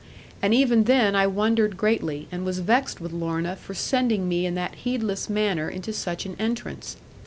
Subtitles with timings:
[0.41, 4.55] And even then I wondered greatly, and was vexed with Lorna for sending me in
[4.55, 6.97] that heedless manner into such an entrance.